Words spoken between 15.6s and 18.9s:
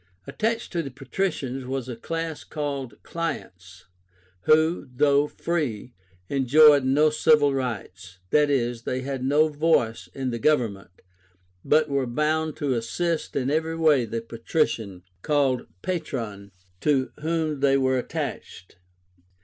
PATRON, to whom they were attached.